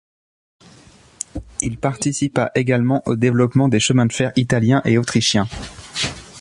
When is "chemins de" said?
3.79-4.13